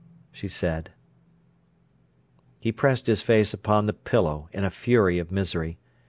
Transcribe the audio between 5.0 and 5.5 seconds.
of